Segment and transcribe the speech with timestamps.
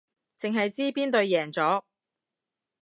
[0.39, 1.83] 淨係知邊隊贏咗